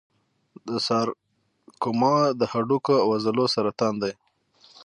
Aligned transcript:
د 0.67 0.69
سارکوما 0.87 2.15
د 2.39 2.41
هډوکو 2.51 2.95
او 3.03 3.07
عضلو 3.17 3.45
سرطان 3.55 3.93
دی. 4.03 4.13